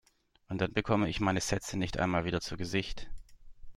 [0.49, 3.07] Und dann bekomme ich meine Sätze nicht einmal wieder zu Gesicht!